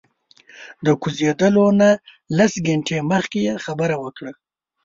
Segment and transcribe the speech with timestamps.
[0.85, 1.89] د کوزیدلو نه
[2.37, 4.31] لس ګنټې مخکې یې خبره وکړه.